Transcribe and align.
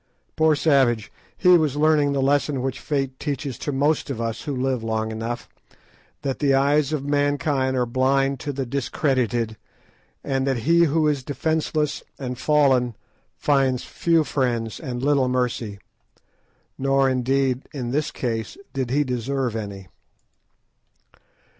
Poor 0.35 0.55
savage! 0.55 1.11
he 1.37 1.49
was 1.59 1.75
learning 1.75 2.11
the 2.11 2.23
lesson 2.23 2.63
which 2.63 2.79
Fate 2.79 3.19
teaches 3.19 3.55
to 3.59 3.71
most 3.71 4.09
of 4.09 4.19
us 4.19 4.41
who 4.45 4.55
live 4.55 4.83
long 4.83 5.11
enough, 5.11 5.47
that 6.23 6.39
the 6.39 6.55
eyes 6.55 6.91
of 6.91 7.05
mankind 7.05 7.77
are 7.77 7.85
blind 7.85 8.39
to 8.39 8.51
the 8.51 8.65
discredited, 8.65 9.57
and 10.23 10.47
that 10.47 10.61
he 10.65 10.85
who 10.85 11.07
is 11.07 11.21
defenceless 11.23 12.01
and 12.17 12.39
fallen 12.39 12.95
finds 13.37 13.83
few 13.83 14.23
friends 14.23 14.79
and 14.79 15.03
little 15.03 15.27
mercy. 15.29 15.77
Nor, 16.79 17.07
indeed, 17.07 17.69
in 17.71 17.91
this 17.91 18.09
case 18.09 18.57
did 18.73 18.89
he 18.89 19.03
deserve 19.03 19.55
any. 19.55 19.87